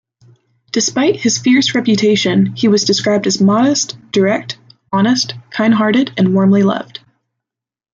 [0.71, 4.57] Despite his fierce reputation he was described as modest, direct,
[4.91, 7.01] honest, kind-hearted and warmly-loved.